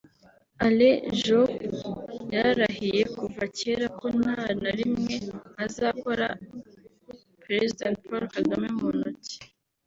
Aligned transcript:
Alain 0.65 0.97
Juppe 1.23 1.65
yararahiye 2.33 3.01
kuva 3.17 3.41
cyera 3.57 3.87
ko 3.99 4.07
nta 4.19 4.39
na 4.63 4.71
rimwe 4.79 5.15
azakora 5.65 6.27
President 7.43 7.95
Paul 8.07 8.23
Kagame 8.35 8.67
mu 8.79 8.89
ntoki 8.97 9.37